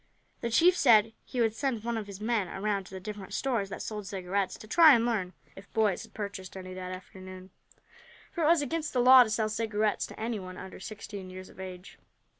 [0.39, 3.69] The chief said he would send one of his men around to the different stores
[3.69, 7.51] that sold cigarettes, to try and learn if boys had purchased any that afternoon,
[8.31, 11.59] for it was against the law to sell cigarettes to anyone under sixteen years of
[11.59, 11.99] age.